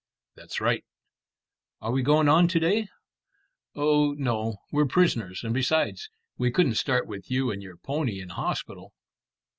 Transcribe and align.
"That's 0.35 0.59
right." 0.59 0.83
"Are 1.79 1.91
we 1.91 2.01
going 2.01 2.27
on 2.27 2.47
to 2.47 2.59
day?" 2.59 2.87
"On? 3.75 4.17
No. 4.19 4.55
We're 4.71 4.87
prisoners; 4.87 5.43
and 5.43 5.53
besides, 5.53 6.09
we 6.39 6.49
couldn't 6.49 6.73
start 6.73 7.05
with 7.05 7.29
you 7.29 7.51
and 7.51 7.61
your 7.61 7.77
pony 7.77 8.19
in 8.19 8.29
hospital." 8.29 8.93